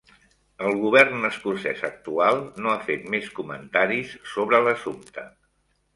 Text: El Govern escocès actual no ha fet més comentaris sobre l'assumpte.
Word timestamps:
El 0.67 0.77
Govern 0.85 1.27
escocès 1.27 1.83
actual 1.89 2.41
no 2.65 2.73
ha 2.73 2.79
fet 2.89 3.05
més 3.17 3.27
comentaris 3.41 4.19
sobre 4.35 4.67
l'assumpte. 4.69 5.27